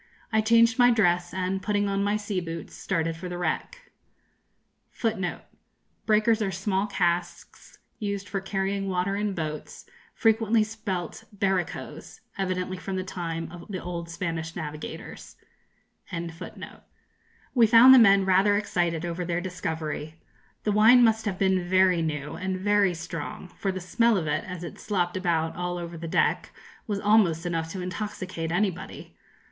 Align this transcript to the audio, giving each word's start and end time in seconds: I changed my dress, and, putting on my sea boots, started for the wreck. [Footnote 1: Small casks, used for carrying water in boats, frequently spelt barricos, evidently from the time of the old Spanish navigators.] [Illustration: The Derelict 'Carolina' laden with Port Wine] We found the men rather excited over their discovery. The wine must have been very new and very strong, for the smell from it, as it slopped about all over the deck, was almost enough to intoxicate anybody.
I 0.33 0.41
changed 0.41 0.79
my 0.79 0.89
dress, 0.89 1.31
and, 1.31 1.61
putting 1.61 1.87
on 1.87 2.03
my 2.03 2.17
sea 2.17 2.39
boots, 2.41 2.73
started 2.73 3.15
for 3.15 3.29
the 3.29 3.37
wreck. 3.37 3.91
[Footnote 4.89 5.43
1: 6.07 6.51
Small 6.51 6.87
casks, 6.87 7.77
used 7.99 8.27
for 8.27 8.41
carrying 8.41 8.89
water 8.89 9.15
in 9.15 9.35
boats, 9.35 9.85
frequently 10.15 10.63
spelt 10.63 11.25
barricos, 11.31 12.21
evidently 12.35 12.77
from 12.77 12.95
the 12.95 13.03
time 13.03 13.51
of 13.51 13.67
the 13.69 13.77
old 13.77 14.09
Spanish 14.09 14.55
navigators.] 14.55 15.35
[Illustration: 16.11 16.25
The 16.29 16.33
Derelict 16.33 16.55
'Carolina' 16.65 16.65
laden 16.65 16.65
with 16.65 16.71
Port 16.71 17.53
Wine] 17.53 17.53
We 17.53 17.67
found 17.67 17.93
the 17.93 18.09
men 18.09 18.25
rather 18.25 18.57
excited 18.57 19.05
over 19.05 19.23
their 19.23 19.39
discovery. 19.39 20.15
The 20.63 20.71
wine 20.71 21.03
must 21.03 21.25
have 21.25 21.37
been 21.37 21.69
very 21.69 22.01
new 22.01 22.33
and 22.33 22.59
very 22.59 22.95
strong, 22.95 23.49
for 23.49 23.71
the 23.71 23.79
smell 23.79 24.15
from 24.15 24.27
it, 24.29 24.45
as 24.45 24.63
it 24.63 24.79
slopped 24.79 25.15
about 25.15 25.55
all 25.55 25.77
over 25.77 25.95
the 25.95 26.07
deck, 26.07 26.51
was 26.87 26.99
almost 26.99 27.45
enough 27.45 27.69
to 27.73 27.81
intoxicate 27.83 28.51
anybody. 28.51 29.15